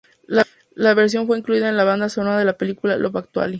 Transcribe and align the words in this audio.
La 0.73 0.95
versión 0.95 1.27
fue 1.27 1.37
incluida 1.37 1.69
en 1.69 1.77
la 1.77 1.83
banda 1.83 2.09
sonora 2.09 2.39
de 2.39 2.45
la 2.45 2.57
película 2.57 2.97
"Love 2.97 3.17
Actually". 3.17 3.49